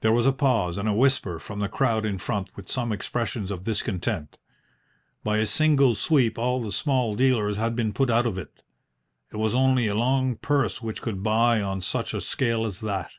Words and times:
There 0.00 0.10
was 0.10 0.24
a 0.24 0.32
pause 0.32 0.78
and 0.78 0.88
a 0.88 0.94
whisper 0.94 1.38
from 1.38 1.60
the 1.60 1.68
crowd 1.68 2.06
in 2.06 2.16
front, 2.16 2.48
with 2.56 2.70
some 2.70 2.90
expressions 2.92 3.50
of 3.50 3.64
discontent. 3.64 4.38
By 5.22 5.36
a 5.36 5.44
single 5.44 5.94
sweep 5.96 6.38
all 6.38 6.62
the 6.62 6.72
small 6.72 7.14
dealers 7.14 7.58
had 7.58 7.76
been 7.76 7.92
put 7.92 8.08
out 8.10 8.24
of 8.24 8.38
it. 8.38 8.62
It 9.30 9.36
was 9.36 9.54
only 9.54 9.86
a 9.86 9.94
long 9.94 10.36
purse 10.36 10.80
which 10.80 11.02
could 11.02 11.22
buy 11.22 11.60
on 11.60 11.82
such 11.82 12.14
a 12.14 12.22
scale 12.22 12.64
as 12.64 12.80
that. 12.80 13.10